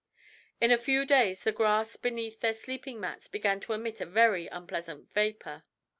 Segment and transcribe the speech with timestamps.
[0.59, 4.47] In a few days the grass beneath their sleeping mats began to emit a "very
[4.47, 5.63] unpleasant vapour."